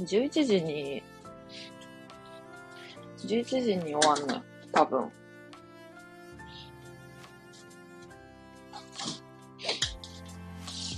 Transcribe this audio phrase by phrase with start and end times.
[0.00, 1.02] 11時に、
[3.18, 4.42] 11時に終わんねん。
[4.72, 5.10] 多分。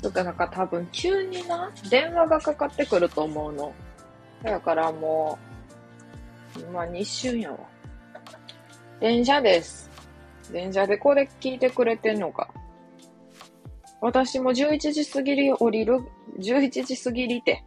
[0.03, 3.75] だかなんか多分急にな、電話がかかってくると思うの。
[4.43, 5.39] だからも
[6.57, 7.59] う、まあ一瞬やわ。
[9.01, 9.91] 電車です。
[10.53, 12.49] 電車でこれ聞いてくれてんのか。
[14.01, 16.01] 私も11時過ぎり降りる、
[16.39, 17.65] 11時過ぎりて、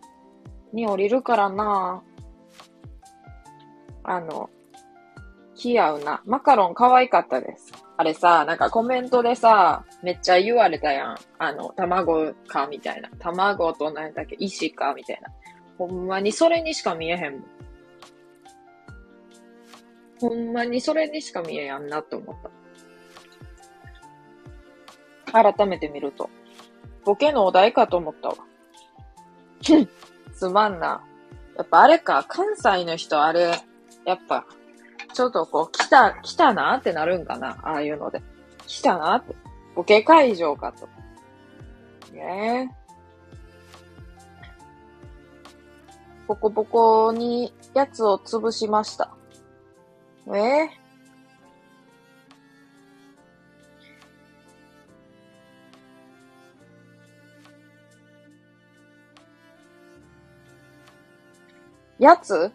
[0.73, 2.03] に降りるからな
[4.03, 4.49] あの、
[5.55, 6.21] 気合うな。
[6.25, 7.71] マカロン可愛かったです。
[7.97, 11.17] あれさ、なんかコメントでさ、めっちゃ言われたやん。
[11.37, 13.09] あの、卵か、みたいな。
[13.19, 15.29] 卵と何だっけ、石か、みたいな。
[15.77, 17.43] ほんまにそれにしか見えへんもん。
[20.19, 22.35] ほんまにそれにしか見えやんなって思っ
[25.31, 25.53] た。
[25.53, 26.29] 改めて見ると。
[27.05, 28.35] ボケのお題かと思ったわ。
[30.41, 31.03] すまんな。
[31.55, 33.61] やっぱあれか、関西の人あれ、
[34.05, 34.47] やっぱ、
[35.13, 38.23] ちょっとこう、来た、来たなってなるんかなああいうので。
[38.65, 39.35] 来たなって。
[39.75, 40.87] ボケ会場かと。
[42.11, 42.75] ねえ。
[46.27, 49.11] ボコボコにやつを潰しました。
[50.33, 50.80] ええ
[62.01, 62.51] やつ？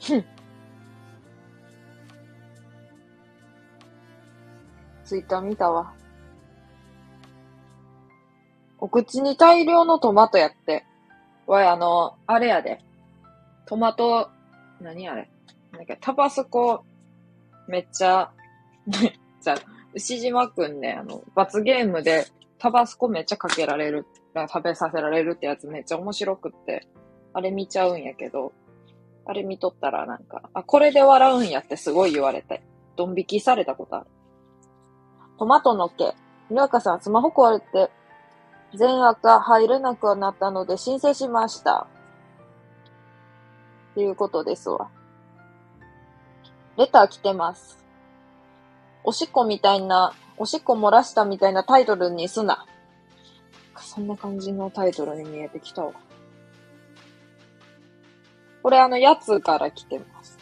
[0.00, 0.24] ふん。
[5.02, 5.92] ツイッター見たわ。
[8.78, 10.84] お口に大量のトマトやって。
[11.48, 12.78] わい、あの、あれやで。
[13.66, 14.30] トマト、
[14.80, 15.28] 何あれ？
[15.72, 16.84] なんか、タバスコ、
[17.66, 18.30] めっちゃ、
[18.86, 19.12] めっ
[19.42, 19.56] ちゃ、
[19.94, 22.28] 牛島くんね、あの、罰ゲームで、
[22.58, 26.88] タバスコめっちゃかけられる、食べさせられるってやつめっちゃ面白くって、
[27.32, 28.52] あれ見ちゃうんやけど、
[29.26, 32.62] あれ見とったらなんか、あ、これで笑うんやってすごい言われて、
[32.96, 34.06] ドン引きされたことある。
[35.38, 36.14] トマトの毛。
[36.50, 37.90] にわかさん、スマホ壊れて、
[38.74, 41.86] 全赤入れなくなったので申請しました。
[43.92, 44.90] っていうことですわ。
[46.76, 47.78] レター来てます。
[49.04, 52.66] おしっこみたいな、おしっこ漏らしたみたいなタイトルにすな。
[53.76, 55.92] そんな感じのタイトルに見えてきたわ。
[58.62, 60.38] これあの、やつから来てます。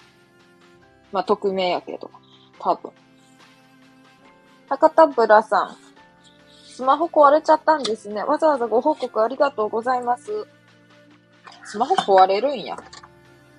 [1.10, 2.10] まあ、匿名やけど。
[2.58, 2.92] 多分。
[4.68, 5.76] 博多ブラさん。
[6.66, 8.22] スマホ壊れちゃったんですね。
[8.22, 10.46] わざわざご報告ありがとうございます。
[11.64, 12.76] スマホ壊れるんや。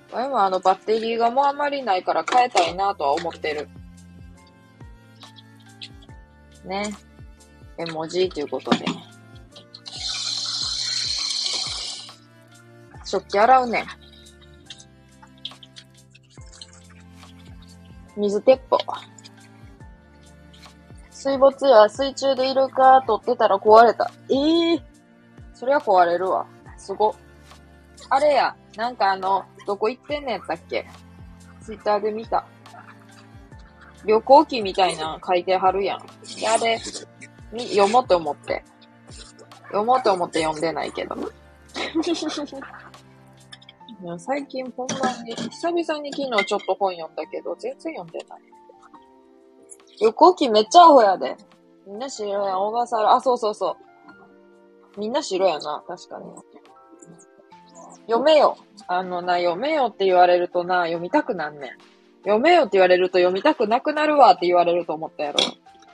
[0.09, 3.67] でもあのバッテリーがもうあまりないから変えたいなとは思ってる。
[6.66, 6.94] ね。
[7.78, 8.85] 絵文字ということで。
[13.06, 13.85] 食器洗うね。
[18.16, 18.78] 水鉄砲。
[21.09, 24.12] 水没や水中でイルカ撮ってたら壊れた。
[24.30, 24.84] ええ
[25.53, 26.45] そりゃ壊れるわ。
[26.78, 27.16] すご。
[28.09, 30.85] あれや、なんかあの、どこ行ってんねやったっけ？
[31.62, 32.45] ツイッターで見た。
[34.05, 35.99] 旅行記みたいな書いてはるやん。
[36.39, 38.63] で、あれ、読もうと思って。
[39.67, 41.15] 読もうと思って読んでないけど。
[44.19, 48.41] 最近ほんまに、久々に昨日ちょっと本読んだけど、全然読んでない。
[50.01, 51.37] 旅行記めっちゃアホやで。
[51.87, 53.13] みんな白やん、小笠原。
[53.13, 53.77] あ、そうそうそ
[54.97, 54.99] う。
[54.99, 56.25] みんな白やな、確かに。
[58.07, 58.57] 読めよ。
[58.87, 61.69] あのな、読めよって言われるとな、読みたくなんねん。
[62.23, 65.39] 読めよって言われると読みたくなくなるわって言われると思ったやろ。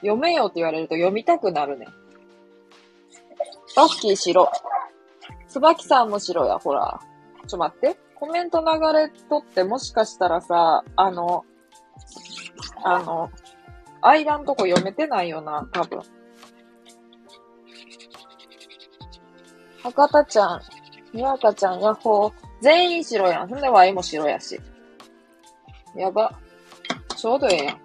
[0.02, 1.88] 読めよって言われると読みたくなるね。
[3.76, 4.52] バッキー白。
[5.48, 7.00] 椿さんも白や、ほら。
[7.48, 7.98] ちょ待って。
[8.16, 8.66] コメント流
[8.98, 11.46] れとってもしかしたらさ、あの、
[12.84, 13.32] あの、
[14.02, 16.02] 間んとこ読めてないよな、多分。
[19.82, 20.62] 博多ちゃん、
[21.14, 22.34] にわかちゃん、ヤッホー。
[22.62, 23.48] 全員白やん。
[23.48, 24.60] ほんで、ワイも白やし。
[25.96, 26.32] やば。
[27.16, 27.80] ちょうどええやん。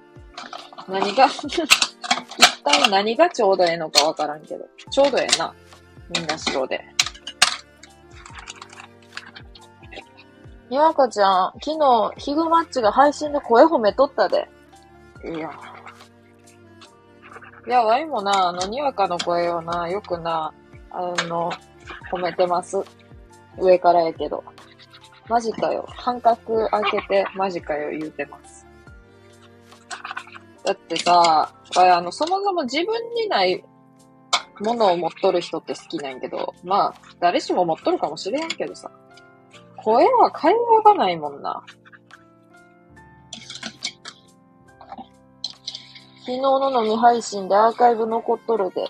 [0.89, 4.67] 何が、 一体何がちょうどええのかわからんけど。
[4.91, 5.53] ちょうどええな。
[6.11, 6.85] みんな白で。
[10.69, 14.49] にわかちゃん、昨日、ヒグマッチが配信で声褒めとったで。
[15.25, 15.51] いや。
[17.67, 20.53] いや、ワイもな、あの、にわかの声をな、よくな、
[20.91, 21.51] あの、
[22.11, 22.79] 褒めてます。
[23.59, 24.43] 上からやけど。
[25.29, 25.87] マジかよ。
[25.89, 28.67] 半角開けて、マジかよ、言うてます。
[30.65, 33.65] だってさ、ああの、そもそも自分にない
[34.61, 38.91] 物を持っとる人って好きなんやけど、まあ、誰しも持っとるかもしれんけどさ。
[39.77, 41.63] 声は会話がないもんな。
[46.21, 48.89] 昨日の飲み配信でアーカイブ残っとるで、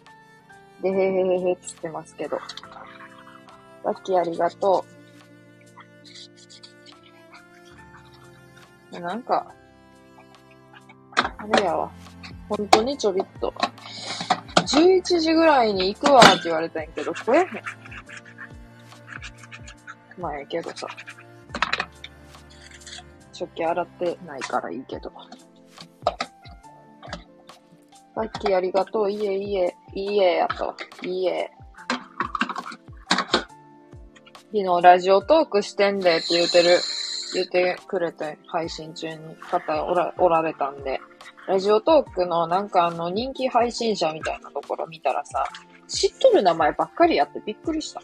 [0.82, 2.38] でへへへへっつってますけど。
[3.84, 4.93] ラッキーありがとう。
[9.00, 9.46] なんか、
[11.16, 11.90] あれやわ。
[12.48, 13.52] 本当にちょびっと。
[14.66, 17.48] 11時ぐらいに行くわって言われたんやけど、来えへん。
[20.18, 20.86] まあええけどさ。
[23.32, 25.12] 食器洗ってないからいいけど。
[28.14, 29.10] さっきありがとう。
[29.10, 30.74] いえいえ、いいえやと。
[31.02, 31.50] いいえ。
[34.52, 36.78] 昨日ラジオトークしてんでって言うてる、
[37.34, 41.00] 言ってくれて、配信中に方おらおられたんで、
[41.46, 45.44] ラジオトークのなんかあの人気配信者みたいなところ見たらさ、
[45.86, 48.00] 知っとる名前ばっかりやってびっくりした。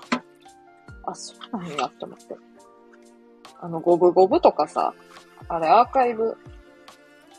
[1.05, 2.37] あ、そうなんやって思って。
[3.61, 4.95] あの、ゴブゴブとかさ、
[5.49, 6.37] あれアーカイブ、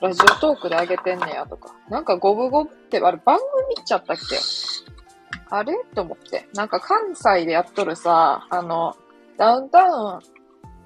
[0.02, 1.76] ラジオトークで上げてんねやとか。
[1.90, 3.46] なんかゴブゴブって、あれ番組
[3.80, 4.38] っちゃったっけ？
[5.50, 5.76] あれ？
[5.94, 6.48] と思って。
[6.54, 8.96] なんか関西でやっとるさ、あの、
[9.38, 10.20] ダウンタウン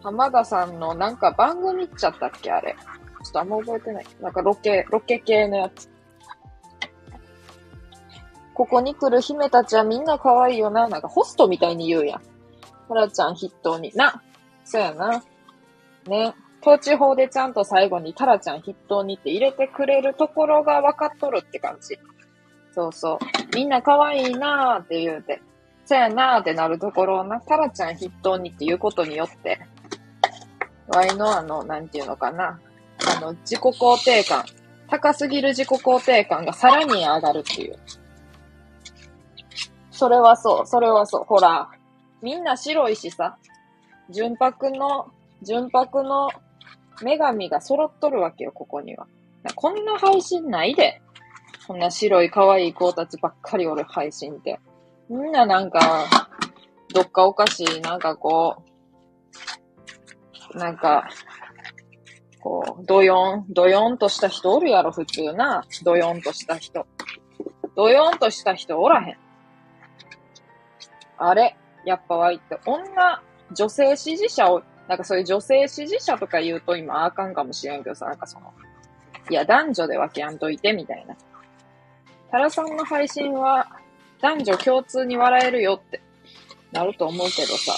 [0.06, 2.76] 浜田さんのなんか番組っちゃったっけあれ。
[3.24, 4.06] ちょっとあんま覚えてない。
[4.22, 5.90] なんかロケ、ロケ系のやつ。
[8.54, 10.88] ここに来る姫たちはみんな可愛いよな。
[10.88, 12.22] なんかホストみたいに言うやん。
[12.88, 13.92] タラちゃん筆頭に。
[13.96, 14.22] な。
[14.64, 15.24] そうやな。
[16.06, 16.36] ね。
[16.62, 21.98] 統治法でちゃんと最後にタラちゃん筆頭にって入れてくれるところが分かっとるって感じ。
[22.76, 23.56] そうそう。
[23.56, 25.42] みんな可愛いなーって言うて。
[25.86, 29.60] そやなーってなるところをな、タラちゃん筆頭にっていうことによって、
[30.88, 32.60] ワイのあの、なんていうのかな。
[33.18, 34.44] あの、自己肯定感。
[34.88, 37.80] 高すぎる自己肯定感がさらに上がるっていう。
[39.92, 41.24] それはそう、それはそう。
[41.24, 41.70] ほら、
[42.22, 43.38] みんな白いしさ、
[44.10, 45.08] 純白の、
[45.42, 46.30] 純白の
[47.02, 49.08] 女神が揃っとるわけよ、ここには。
[49.56, 51.02] こんな配信ないで。
[51.68, 54.60] こんな白い可愛い子たちばっかりおる配信って。
[55.10, 55.80] みんななんか、
[56.94, 58.75] どっかおかしい、なんかこう、
[60.56, 61.10] なんか、
[62.40, 65.66] こう、ドヨン、ドヨンとした人おるやろ、普通な。
[65.84, 66.88] ドヨンとした人。
[67.76, 69.18] ドヨンとした人おらへん。
[71.18, 71.56] あれ
[71.86, 73.22] やっぱわいって、女、
[73.52, 78.54] 女性支持者を、なんかそういう女性支持者とか言うと今あかんかもしれんけどさ、なんかその、
[79.30, 81.16] いや、男女で分けやんといて、みたいな。
[82.32, 83.68] タラさんの配信は、
[84.22, 86.02] 男女共通に笑えるよって
[86.72, 87.74] なると思うけどさ、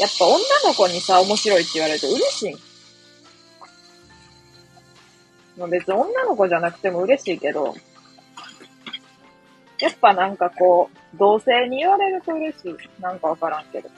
[0.00, 2.56] やっぱ女の子にさ、面白いって言われると嬉しい。
[5.58, 7.74] まあ、別に女の子じゃなくても嬉しいけど、
[9.78, 12.76] やっぱなんかこう、同性に言われると嬉しい。
[13.02, 13.90] なんかわからんけど。
[13.90, 13.94] だ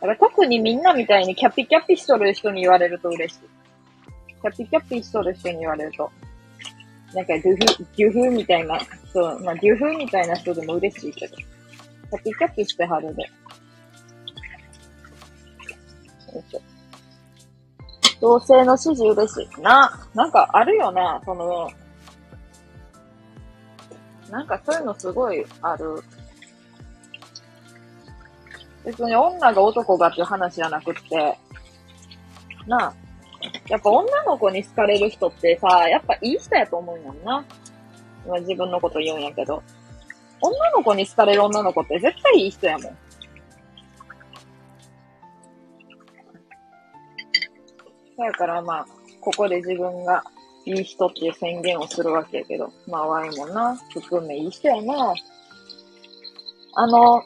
[0.00, 3.40] から特にみんなみたいにキャピキャピしとる人に言われると嬉しい。
[4.42, 6.10] キャピキャピしとる人に言われると。
[7.14, 8.78] なんかデュフ、デュフみたいな、
[9.10, 11.36] そう、まあデュフみたいな人でも嬉しいけど。
[12.14, 13.24] キャピキャピしてはるで。
[18.20, 19.60] 同性の支持嬉しい。
[19.60, 21.68] な、なんかあるよな、その、
[24.30, 26.02] なんかそういうのすごいある。
[28.84, 31.38] 別に女が男がっていう話じゃなくって、
[32.66, 32.94] なあ、
[33.68, 37.44] やっぱ女の子に好かれる人ってさ、やっぱいい人やと思うんやんな。
[38.24, 39.62] 今自分のこと言うんやけど。
[40.46, 42.96] 女の子に好かれる女の子って絶対いい人やもん。
[48.16, 48.86] だからまあ、
[49.20, 50.22] ここで自分が
[50.66, 55.14] いい人っていう宣言をするわけやけど、まあ、ワイもな、含めいい人やな。
[56.76, 57.22] あの、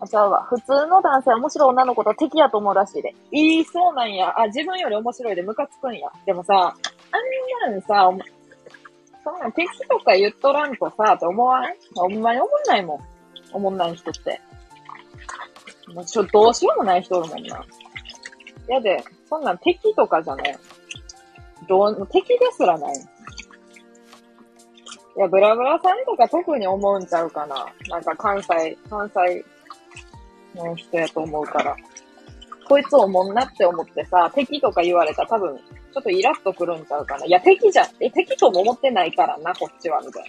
[0.00, 0.44] あ、ちゃうわ。
[0.44, 3.14] 普通の男性は面白い女の子と敵やと思うらしいで。
[3.32, 4.32] いい、そうなんや。
[4.38, 6.08] あ、自分より面白いでムカつくんや。
[6.24, 8.10] でもさ、あんなんさ、
[9.28, 11.64] そんな敵とか言っとらんとさ、って思わん？
[11.94, 12.98] ほんまに思んないもん。
[13.52, 14.40] 思んない人って。
[15.92, 17.62] もうちょ、どうしようもない人おるもんな。
[18.68, 20.58] やで、そんなん敵とかじゃない。
[21.68, 22.94] どう、敵ですらない。
[22.94, 27.66] いや、ブラブラさんとか特に思うんちゃうかな。
[27.88, 29.44] なんか関西、関西
[30.54, 31.76] の人やと思うから。
[32.66, 35.58] こいつおもんなって思ってさ、敵とか言われたら多分、
[35.94, 37.26] ちょっとイラッとくるんちゃうかな。
[37.26, 40.28] いや、敵じゃ、え、敵とも思ってないからな、こっちは、みたいな。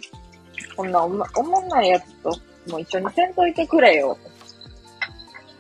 [0.76, 2.30] こんなおもおもんないやつと、
[2.70, 4.18] もう一緒にせんといてくれよ。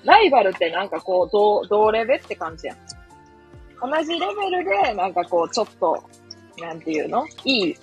[0.06, 2.78] ライバルってなんかこう、同、同レベって感じやん。
[3.82, 6.04] 同じレベルで、なんかこう、ちょっと、
[6.60, 7.26] なんていうの？
[7.46, 7.76] いい、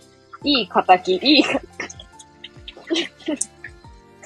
[0.45, 1.45] いい仇、いい、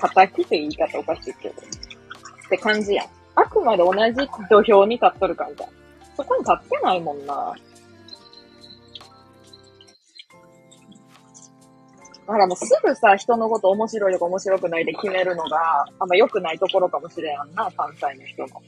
[0.00, 1.54] 仇って言い方おかしいけど。
[1.54, 1.58] っ
[2.50, 3.06] て感じやん。
[3.36, 5.70] あくまで同じ土俵に立っとる感じやん。
[6.16, 7.54] そこに立ってないもんな。
[12.30, 18.62] だからもうすぐさ、人のこと面白いとか面白くないで決めるのが、あんま良くないところかもしれんな、関西の人の。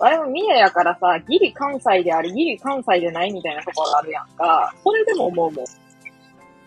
[0.00, 4.74] あれも三重やからさ、ギリ関西であり、ギリ関西でないみたいなところあるやんか。
[4.82, 5.66] それでも思うもん。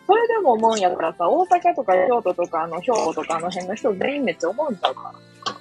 [0.08, 5.14] それでも思うんやからさ、大阪とか京都とか、あの、兵庫とかあの辺の人全員めっちゃ思うんちゃうか。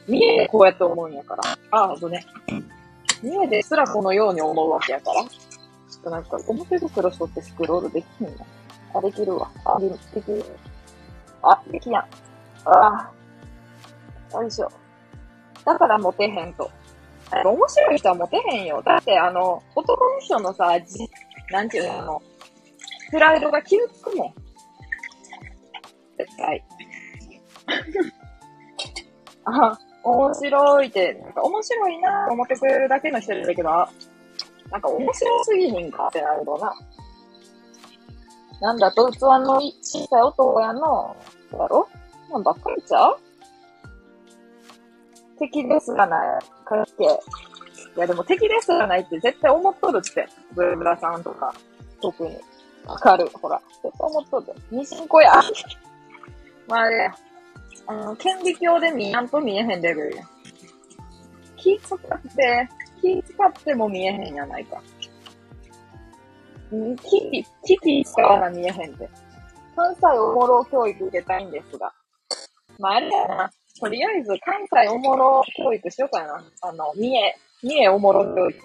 [0.07, 1.43] 三重でこうやって思うんやから。
[1.73, 2.25] ああ、ほんね。
[3.25, 5.25] 三重ですらこのように思うわけやから。
[5.25, 5.29] ちょ
[5.99, 8.45] っとなんか、表袋しとってスクロールできんな。
[8.95, 9.51] あ、できるわ。
[9.65, 9.89] あ、で
[10.21, 10.45] きる。
[11.43, 12.03] あ、できやん。
[12.69, 13.11] あ
[14.33, 14.41] あ。
[14.41, 14.71] よいしょ。
[15.65, 16.71] だからモテへんと。
[17.45, 18.83] 面白い人はモテへんよ。
[18.85, 21.09] だって、あの、男の人のさ、じ、
[21.51, 22.23] なんていうの、あの、
[23.11, 24.35] プライドが傷つくもん。
[26.19, 26.65] 絶対。
[29.45, 33.71] あ、面白いって、なんか面白いなと思ってくれるだけの人だけど、
[34.71, 36.73] なんか面白すぎひんかってなるとな。
[38.61, 41.17] なんだと、器の小さい男やの、
[41.53, 41.89] だろ？
[42.31, 43.19] なんばっかりちゃう
[45.39, 46.41] 敵ですらない。
[46.65, 50.29] かっけいやでも敵ですらないって絶対思っとるって。
[50.55, 51.55] ブルブラさんとか、
[52.01, 52.37] 特に。
[52.87, 53.27] わかる。
[53.33, 53.61] ほら。
[53.83, 54.47] 絶対思っとる。
[54.71, 55.33] ニシンコや。
[56.69, 57.13] まあね、
[57.87, 60.23] あの、顕微鏡で見やんと見えへんレベルや。
[61.57, 61.99] 気使っ
[62.37, 62.69] て、
[63.01, 64.81] 気使っても見えへんやないか。
[66.71, 69.09] キキ、キキ使わな見えへんって。
[69.77, 71.93] 関西おもろ教育受けたいんですが。
[72.79, 73.51] まあ、あれやな。
[73.81, 76.45] とりあえず、関西おもろ教育しようかな。
[76.63, 78.59] あの、三重、三重おもろ教育。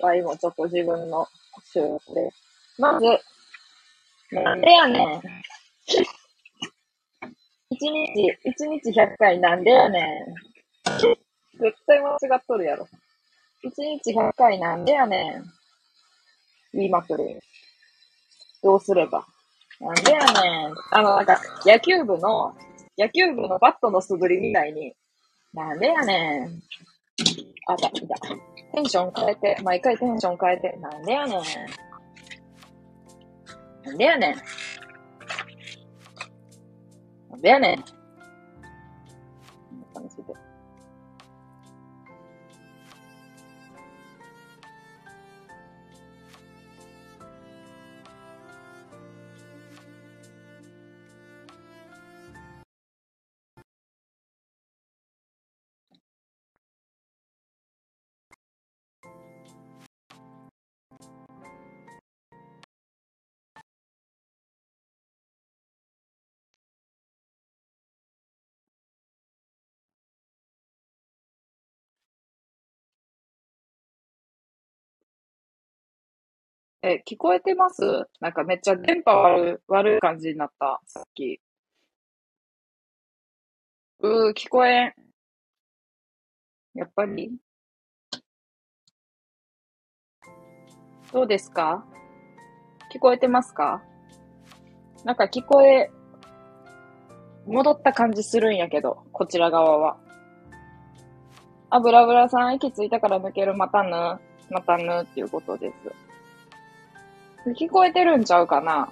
[0.00, 1.26] は今ちょっと自分の
[1.72, 2.30] 収録で。
[2.78, 3.06] まず、
[4.32, 5.22] なんでやねん。
[7.70, 10.34] 一日、一日100回なんでやねん。
[11.60, 12.88] 絶対間違っとるやろ。
[13.62, 15.53] 一日100回なんでやねん。
[16.74, 17.40] 言いまくる。
[18.62, 19.26] どうすれば？
[19.80, 20.24] なんでやね
[20.68, 20.74] ん。
[20.90, 22.54] あの、なんか、野球部の、
[22.96, 24.94] 野球部のバットの素振りみたいに、
[25.52, 26.62] なんでやねん。
[27.66, 27.92] あ、だ、だ。
[28.74, 31.42] テンション変えて、毎回テンション変えて、なんでやねん。
[33.84, 34.36] なんでやねん。
[37.30, 37.74] なんでやね。
[37.74, 37.84] ん
[76.86, 77.80] え、聞こえてます？
[78.20, 81.40] なんかめっちゃ電波悪い、悪い感じになった、さっき。
[84.00, 84.94] うー、聞こえん。
[86.74, 87.32] やっぱり
[91.10, 91.86] どうですか？
[92.92, 93.82] 聞こえてますか？
[95.04, 95.90] なんか聞こえ、
[97.46, 99.96] 戻った感じするんやけど、こちら側は。
[101.70, 103.90] あ、ブラブラさん、息ついたから抜ける、またぬ、
[104.50, 106.03] またぬっていうことです。
[107.46, 108.88] 聞こえてるんちゃうかな？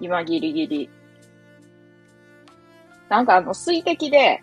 [0.00, 0.90] 今ギリギリ。
[3.08, 4.42] なんかあの、水滴で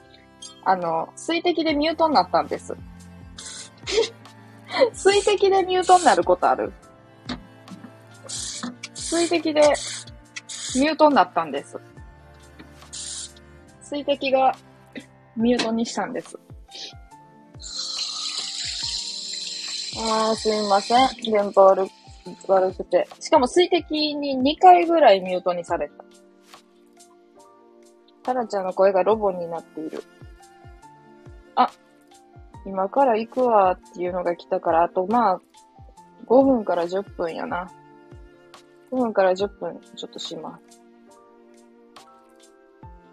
[0.64, 2.76] あの、水滴でミュートになったんです。
[4.92, 6.72] 水滴でミュートになることある？
[8.94, 11.78] 水滴でミュートになったんです。
[13.80, 14.56] 水滴が
[15.36, 16.38] ミュートにしたんです。
[19.98, 21.08] ああ、すいません。
[21.22, 21.88] 電波悪
[22.48, 23.08] 悪くて。
[23.20, 26.04] しかも水滴に2回ぐらいミュートにされた。
[28.22, 30.02] タラちゃんの声がロボになっている。
[31.54, 31.70] あ、
[32.66, 35.40] 今から行くわっていうのが来たから、あとまあ、
[36.26, 37.70] 5分から10分やな。
[38.90, 40.82] 5分から10分ちょっとします。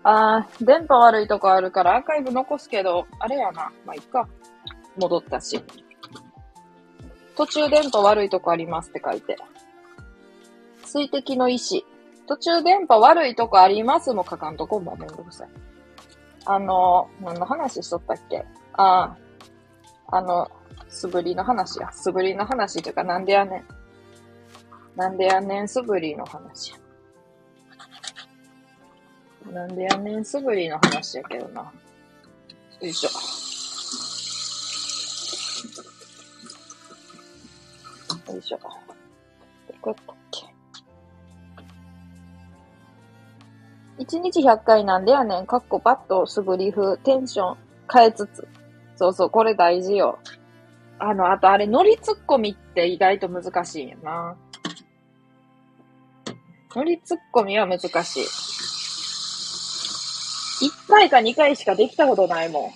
[0.04, 3.72] あー、電波悪いとこあるからアーカイブ残すけど、あれやな。
[3.86, 4.28] まあ、いっか。
[4.98, 5.64] 戻ったし。
[7.36, 9.38] 途中電波悪いとこありますって書いて。
[10.86, 11.82] 水滴の意思。
[12.28, 15.50] 途中電波悪いとこありますも書かんとこもめんどくさい。
[16.46, 18.46] あの、何の話しとったっけ？
[18.74, 19.16] あ
[20.08, 20.50] あ、あの、
[20.90, 21.92] 素振りの話や。
[21.92, 23.66] 素振りの話というかなんでやねん。
[24.96, 26.76] なんでやねんすぶりの話。
[29.52, 31.62] なんでやねんすぶりの話やけどな。
[31.62, 31.72] よ
[32.82, 33.10] いしょ。
[38.34, 38.58] よいしょ。
[38.58, 38.68] ど
[39.82, 40.46] こやったっけ
[44.04, 45.46] ？1日100回なんでやねん。
[45.46, 47.58] かっこパッとすぐり風、テンション
[47.92, 48.48] 変えつつ。
[48.96, 50.20] そうそう、これ大事よ。
[51.00, 54.36] あの、あとあれ、乗りツッコミって意外と難しいんやな。
[56.76, 58.24] 乗りツッコミは難しい。
[60.66, 62.72] 1回か2回しかできたことないもん。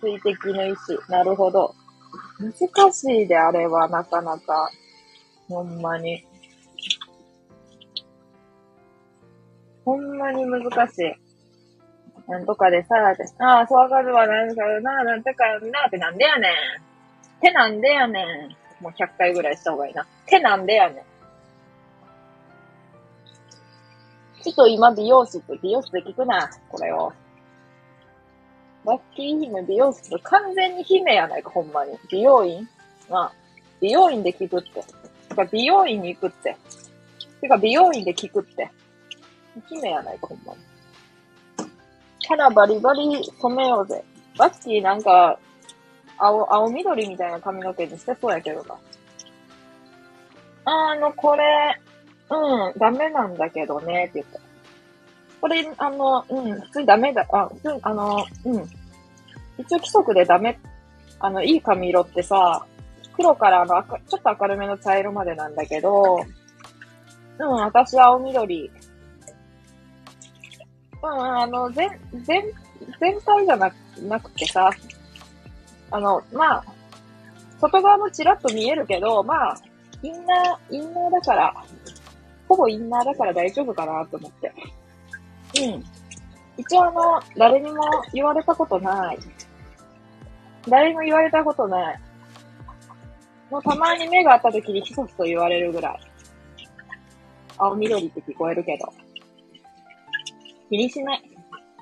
[0.00, 0.98] 水滴の意志。
[1.08, 1.74] なるほど。
[2.42, 4.70] 難しいで、あれは、なかなか。
[5.48, 6.24] ほんまに。
[9.84, 12.30] ほんまに難しい。
[12.30, 12.94] なんとかでさ、
[13.38, 17.40] ああ、そうわかるわ、なんかな、なんとかな、ってなんでやねん。
[17.40, 18.82] てなんでやねん。
[18.82, 20.06] もう100回ぐらいした方がいいな。
[20.26, 21.02] てなんでやねん。
[24.42, 27.12] ちょっと今美容室、美容室で聞くな、これを。
[28.84, 31.98] バッキー姫美容室、完全に姫やないか、ほんまに。
[32.10, 32.68] 美容院
[33.08, 33.32] まあ、
[33.80, 34.82] 美容院で聞くって。
[35.28, 36.56] てか、美容院に行くって。
[37.40, 38.70] てか、美容院で聞くって。
[39.68, 40.58] 姫やないか、ほんまに。
[42.18, 44.04] キャラバリバリ染めようぜ。
[44.38, 45.38] バッキーなんか、
[46.18, 48.76] 青、青緑みたいな髪の毛にしてそうやけどな。
[50.64, 51.44] あの、これ、
[52.30, 54.40] うん、ダメなんだけどね、って言った。
[55.42, 58.62] これ、あの、うん、普通にダメだ、あ、普通に、あの、うん。
[59.58, 60.56] 一応規則でダメ、
[61.18, 62.64] あの、いい髪色ってさ、
[63.16, 66.24] 黒からあの、ちょっと明るめの茶色までなんだけど、
[67.40, 68.70] うん、私は青緑
[71.02, 71.90] うん、あの、全、
[72.22, 72.44] 全、
[73.00, 74.70] 全体じゃななくてさ、
[75.90, 76.64] あの、まあ、
[77.60, 79.58] 外側もちらっと見えるけど、まあ、
[80.04, 81.64] インナー、インナーだから、
[82.48, 84.52] ほぼインナーだから大丈夫かなと思って。
[85.60, 85.84] うん。
[86.56, 89.18] 一応あの、誰にも言われたことない。
[90.68, 92.00] 誰にも言われたことない。
[93.50, 96.00] もうたまに目が合った時にヒソヒソ言われるぐらい。
[97.58, 98.92] 青緑って聞こえるけど。
[100.70, 101.22] 気にしない。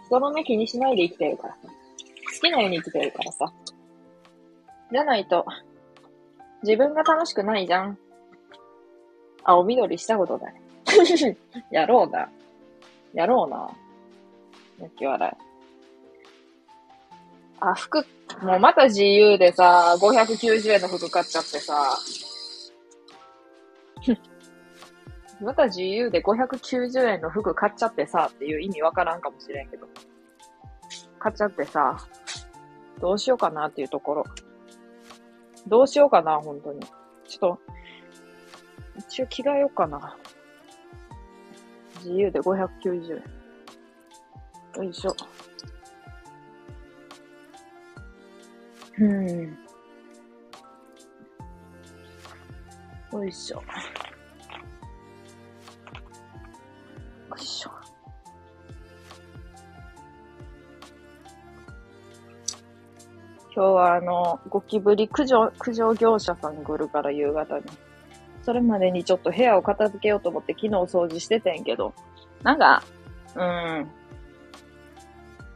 [0.07, 1.61] 人の目気にしないで生きてるからさ。
[1.65, 3.53] 好きなように生きてるからさ。
[4.91, 5.47] じゃないと、
[6.63, 7.99] 自分が楽しくないじゃん。
[9.45, 10.55] 青緑したことない。
[11.71, 12.29] やろうな。
[13.15, 13.71] やろうな。
[14.79, 15.33] 泣き笑い。
[17.61, 18.07] あ、服、
[18.43, 21.75] もうまた自由でさ、590円の服買っちゃってさ。
[25.43, 29.87] また自由で590円の服買っちゃってさっていう意味わからんかもしれんけど。
[31.19, 31.99] 買っちゃってさ、
[33.01, 34.25] どうしようかなっていうところ。
[35.67, 36.81] どうしようかな、本当に。
[37.29, 37.61] ちょっと、
[38.99, 40.17] 一応着替えようかな。
[42.03, 43.23] 自由で590
[44.77, 44.85] 円。
[44.85, 45.15] よいしょ。
[48.99, 49.59] うん。
[53.13, 53.57] よいしょ。
[53.57, 53.63] よ
[57.37, 57.71] いしょ。
[63.55, 67.65] 今日はあの、ゴキブリ駆除、駆除業者さん来るから夕方に。
[68.51, 71.95] それまでにちょっと部屋を片付けようと思って昨日掃除しててんけど、
[72.43, 72.83] なんか、
[73.37, 73.41] うん。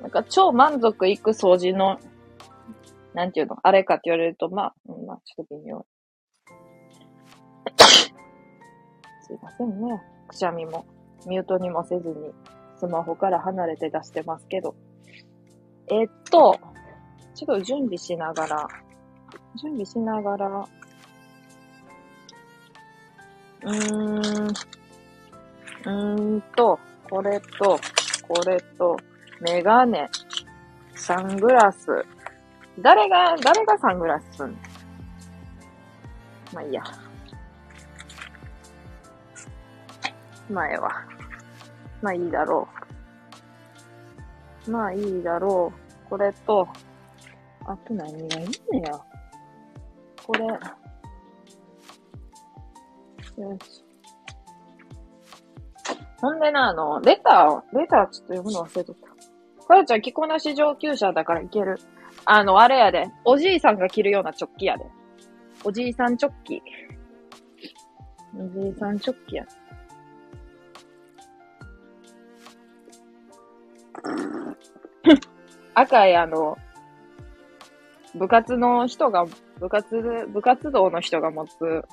[0.00, 1.98] なんか超満足いく掃除の、
[3.12, 5.84] なんていうの、あれかって言われると、まあ、うん、まあ、ちょっと微妙。
[9.26, 10.00] すいませんね。
[10.28, 10.86] くしゃみも。
[11.26, 12.32] ミュートにもせずに、
[12.76, 14.76] スマホから離れて出してますけど。
[15.88, 16.60] え、っと、
[17.34, 18.68] ちょっと準備しながら、
[19.60, 20.68] 準備しながら、
[23.64, 27.80] うーん、うーんと、これと、
[28.28, 28.96] これと、
[29.40, 30.08] メガネ、
[30.94, 32.04] サングラス。
[32.80, 34.56] 誰が、誰がサングラスすんの？
[36.52, 36.82] まあいいや。
[40.50, 40.90] 前は。
[42.02, 42.68] まあいいだろ
[44.66, 44.70] う。
[44.70, 45.72] まあいいだろ
[46.06, 46.08] う。
[46.10, 46.68] これと、
[47.66, 49.00] あと何がいいんや。
[50.26, 50.46] これ。
[53.38, 53.84] よし。
[56.20, 59.14] ほんでな、あの、レターを、レターちょっと読むの忘れとった。
[59.66, 61.78] かよちゃん着こなし上級者だからいける。
[62.24, 63.10] あの、あれやで。
[63.24, 64.84] おじいさんが着るようなチョッキやで。
[65.64, 66.62] おじいさんチョッキ。
[68.38, 69.44] おじいさんチョッキや。
[75.74, 76.56] 赤いあの、
[78.14, 79.26] 部活の人が、
[79.58, 81.84] 部活、部活動の人が持つ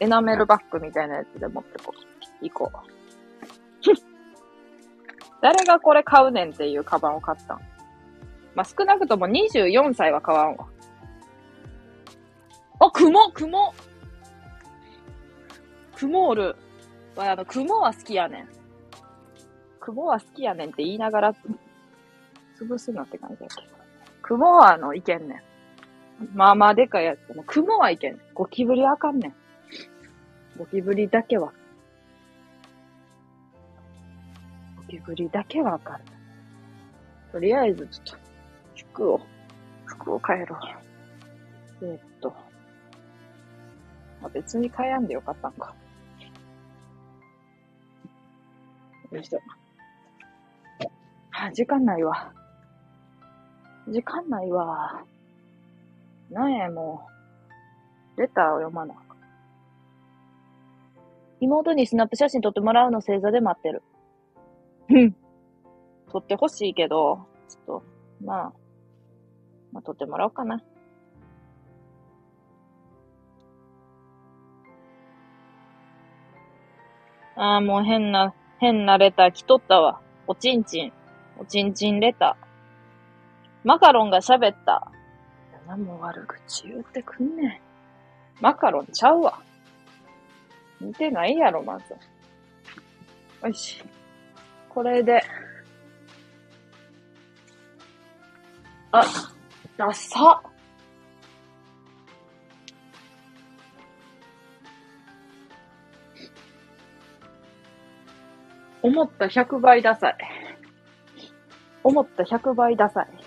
[0.00, 2.44] エナメルバッグみたいなやつで持ってこう。
[2.44, 2.78] 行こう。
[5.40, 7.60] 誰がこれ買うねんっていうカバンを買ったん？
[8.54, 10.66] まあ、少なくとも24歳は買わんわ。
[12.80, 13.74] あ、雲雲
[15.96, 16.56] 雲おる。
[17.16, 18.48] あの、雲は好きやねん。
[19.80, 21.34] 雲は好きやねんって言いながら、
[22.58, 23.76] 潰すなって感じだけど。
[24.22, 25.42] 雲はあの、いけんね
[26.22, 26.28] ん。
[26.34, 28.22] まあまあでかいやつも、雲はいけんねん。
[28.34, 29.34] ゴキブリあかんねん。
[30.58, 31.52] ゴキブリだけは。
[34.76, 36.00] ゴキブリだけはあかん。
[37.32, 38.16] とりあえず、ちょっと、
[38.74, 39.20] 服を、
[39.84, 40.56] 服を変えろ。
[41.82, 42.34] えー、っと。
[44.22, 45.74] あ、別に変えやんでよかったんか。
[49.12, 49.40] よいしょ。
[51.32, 52.32] あ、時間ないわ。
[53.88, 55.04] 時間ないわ。
[56.30, 57.06] なんや、も
[58.16, 58.20] う。
[58.20, 59.05] レターを読まない。
[61.40, 63.82] 妹にスナップ写真撮ってもらうの星座で待ってる。
[64.88, 65.16] うん。
[66.10, 67.82] 撮ってほしいけど、ちょっと、
[68.24, 68.52] まあ、
[69.72, 70.62] まあ、撮ってもらおうかな。
[77.36, 80.00] ああ、もう変な、変なレター来とったわ。
[80.26, 80.92] おちんちん。
[81.38, 82.46] おちんちんレター。
[83.62, 84.90] マカロンが喋った。
[85.66, 87.60] 何も悪口言ってくんねん。
[88.40, 89.40] マカロンちゃうわ。
[90.80, 91.94] 似てないやろ、まず。
[93.46, 93.82] よし。
[94.68, 95.22] これで。
[98.92, 99.02] あ、
[99.76, 100.42] ダサ
[108.82, 110.16] 思った100倍ダサい。
[111.82, 113.25] 思った100倍ダサい。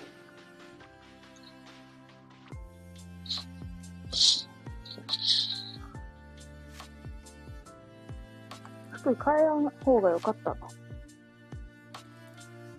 [9.24, 10.58] 変えらん方がよかったな。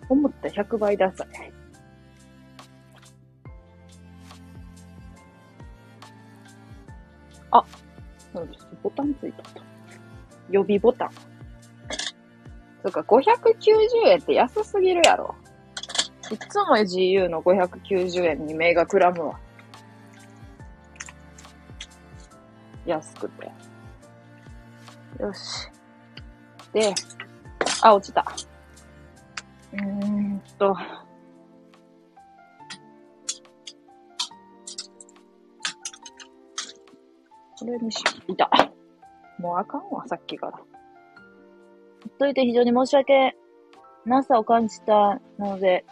[0.09, 1.27] 思った100倍ダサい。
[7.51, 7.63] あ、
[8.83, 9.43] ボタンついた。
[10.49, 11.09] 予備ボタン。
[12.83, 15.35] そっか、590円って安すぎるやろ。
[16.31, 19.39] いつも GU の590円に目がくらむわ。
[22.85, 23.51] 安くて。
[25.19, 25.70] よし。
[26.73, 26.93] で、
[27.81, 28.25] あ、落ちた。
[29.73, 30.75] うーんと。
[37.59, 38.49] これにし、いた。
[39.37, 40.53] もうあかんわ、さっきから。
[40.53, 40.63] ほ
[42.09, 43.35] っといて非常に申し訳
[44.05, 45.85] なさを感じたので、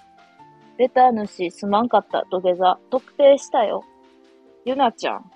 [0.78, 3.84] レター主すまんかった土下座、特定したよ。
[4.66, 5.32] ゆなちゃん。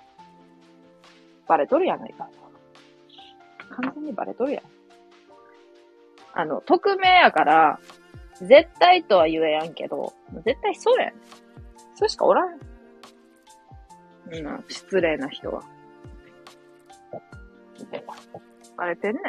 [1.46, 2.28] バレとるやないか。
[3.70, 4.73] 完全にバレとるやん。
[6.34, 7.78] あの、匿名やから、
[8.42, 10.12] 絶対とは言えやんけど、
[10.44, 11.12] 絶対そうやん。
[11.94, 12.58] それしかおらん。
[14.32, 15.62] うん、失礼な人は。
[18.76, 19.22] バレてんねん。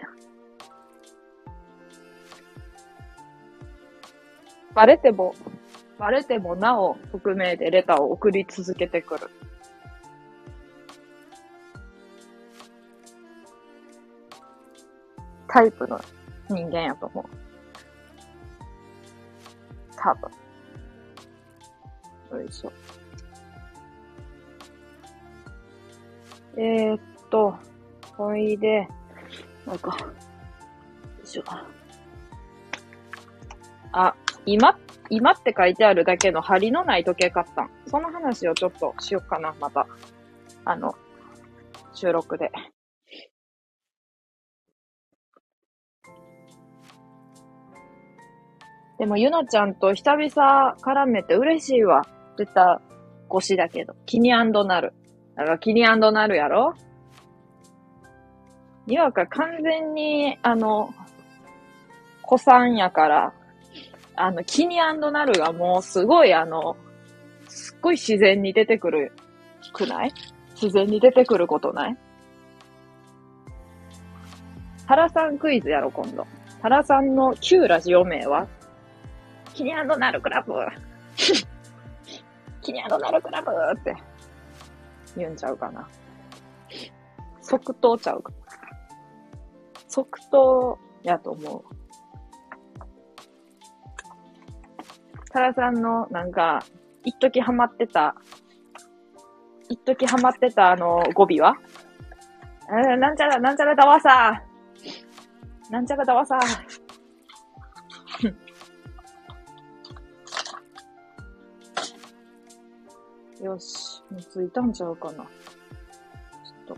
[4.74, 5.36] バレても、
[6.00, 9.30] バレてもなお匿名でレターを送り続けてくる。
[15.48, 16.02] タイプの
[16.50, 17.26] 人間やと思う。
[19.96, 20.32] 多分。
[22.40, 22.72] よいしょ。
[26.58, 27.58] えー、っと、
[28.18, 28.88] ほいで、
[29.66, 30.08] なんか、よ
[31.24, 31.44] いしょ。
[33.92, 34.14] あ、
[34.46, 34.78] 今
[35.10, 37.70] 今って書いてあるだけの針のない時計買ったん。
[37.88, 39.88] その話をちょっとしよっかな、また。
[40.66, 40.96] あの、
[41.94, 42.52] 収録で。
[49.06, 52.08] でも、ゆなちゃんと久々絡めて嬉しいわ。
[52.38, 52.82] 出た
[53.32, 53.94] 越しだけど。
[54.08, 54.94] 気にアンドなる。
[55.36, 56.74] だから気にアンドなるやろ？
[58.88, 60.92] にわか完全に、あの、
[62.24, 63.34] 子さんやから、
[64.16, 66.76] あの、キニアンドナルがもうすごいあの、
[67.48, 69.12] すっごい自然に出てくる
[69.72, 70.14] くない？
[70.60, 71.98] 自然に出てくることない？
[74.88, 76.26] タラさんクイズやろ、今度。
[76.64, 78.48] タラさんの旧ラジオ名は？
[79.56, 80.54] キニアンドナルクラブ
[82.62, 83.96] キニアンドナルクラブって
[85.16, 85.88] 言うんちゃうかな。
[87.42, 88.34] 即答ちゃうか。
[89.88, 91.64] 即答やと思う。
[95.32, 96.62] タラさんのなんか、
[97.06, 98.14] 一時ハマってた
[99.70, 101.56] 一時ハマってたあの語尾は、
[102.98, 104.44] なんちゃら、なんちゃらだわさ。
[105.70, 106.40] なんちゃらだわさ。
[113.46, 114.04] よし。
[114.10, 115.24] もう着いたんちゃうかな。
[115.24, 116.78] ちょっと。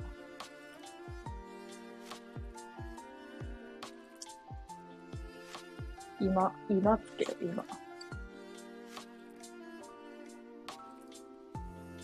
[6.20, 7.64] 今、今って、今。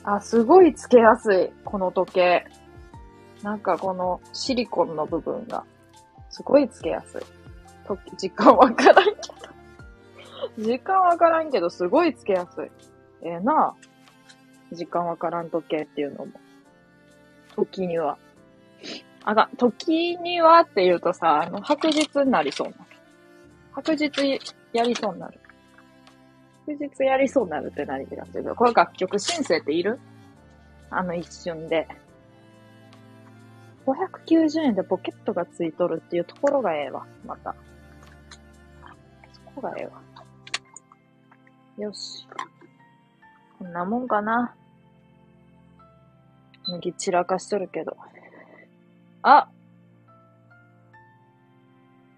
[0.05, 1.51] あ、すごいつけやすい。
[1.65, 2.45] この時計。
[3.41, 5.65] なんかこのシリコンの部分が、
[6.29, 7.21] すごいつけやすい。
[7.85, 9.11] と時間わからんけ
[10.57, 10.63] ど。
[10.63, 12.71] 時間わからんけど、すごいつけやすい。
[13.25, 13.73] ええな
[14.73, 16.31] 時間わからん時計っていうのも。
[17.55, 18.17] 時には。
[19.23, 22.75] あが、時にはって言うとさ、あの、白日になりそうな。
[23.73, 24.39] 白日
[24.73, 25.39] やりそうになる。
[26.65, 29.99] 白日やりそうになるって何てなってるこれ楽曲申請っている？
[30.89, 31.87] あの一瞬で。
[33.85, 37.55] 590円でポケットがついとるっていうところがええわ、また。
[39.33, 40.01] そこがええわ。
[41.77, 42.27] よし。
[43.59, 44.55] こんなもんかな。
[46.67, 47.97] 麦散らかしとるけど。
[49.21, 49.49] あ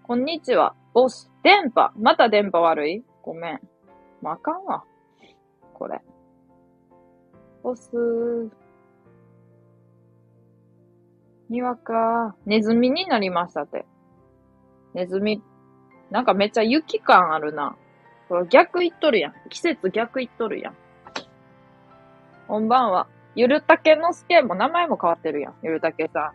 [0.04, 0.74] こんにちは。
[0.94, 1.30] ボス。
[1.42, 1.92] 電波。
[1.96, 3.04] また電波悪い？
[3.22, 3.60] ごめん。
[4.22, 4.84] もうあかんわ。
[5.74, 6.00] これ。
[7.62, 7.90] ボス。
[11.48, 12.36] にわか。
[12.46, 13.84] ネズミになりましたって。
[14.94, 15.42] ネズミ。
[16.10, 17.76] なんかめっちゃ雪感あるな。
[18.28, 19.34] これ逆いっとるやん。
[19.48, 20.74] 季節逆いっとるやん。
[22.46, 23.08] こんばんは。
[23.36, 25.54] ゆるたけのすけも名前も変わってるやん。
[25.62, 26.32] ゆるたけさん。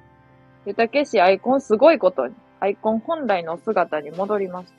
[0.68, 2.36] ゆるたけしアイコンすごいことに。
[2.60, 4.72] アイコン本来の姿に戻りまし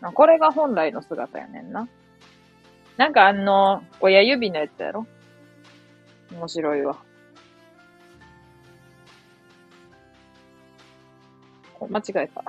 [0.00, 0.12] た。
[0.12, 1.88] これが本来の姿やねんな。
[2.96, 5.08] なんかあの、親指のやつやろ？
[6.32, 6.96] 面白いわ。
[11.80, 12.44] 間違えた。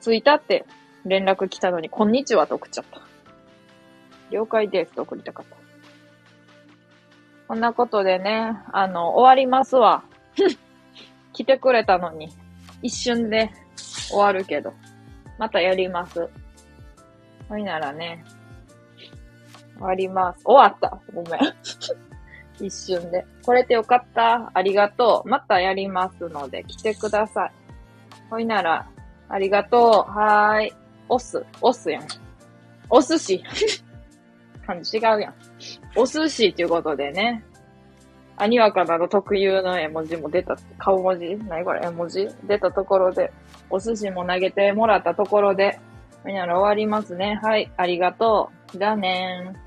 [0.00, 0.64] 着いたって
[1.04, 3.00] 連絡来たのに、こんにちはと送っちゃった。
[4.30, 5.63] 了解ですと送りたかった。
[7.54, 10.02] こんなことでね、あの、終わりますわ。
[11.32, 12.28] 来てくれたのに、
[12.82, 13.48] 一瞬で
[14.08, 14.72] 終わるけど、
[15.38, 16.28] またやります。
[17.48, 18.24] ほいならね、
[19.76, 20.42] 終わります。
[20.44, 20.98] 終わった。
[21.14, 21.54] ごめん。
[22.60, 23.24] 一瞬で。
[23.46, 24.50] これでよかった。
[24.52, 25.28] ありがとう。
[25.28, 27.52] またやりますので、来てください。
[28.30, 28.88] ほいなら、
[29.28, 30.10] ありがとう。
[30.10, 30.72] はーい。
[31.08, 31.46] おす。
[31.60, 32.02] おすやん。
[32.90, 33.44] お寿司。
[34.66, 35.34] 感じ違うやん。
[35.96, 37.44] お寿司ということでね。
[38.36, 41.36] あにわかなど特有の絵文字も出た、顔文字？
[41.48, 42.28] 何これ絵文字？
[42.44, 43.32] 出たところで、
[43.70, 45.78] お寿司も投げてもらったところで、
[46.24, 47.38] みんなら終わりますね。
[47.42, 47.70] はい。
[47.76, 48.78] ありがとう。
[48.78, 49.63] じゃあねー。